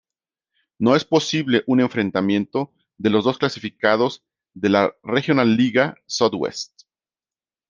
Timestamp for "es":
0.95-1.05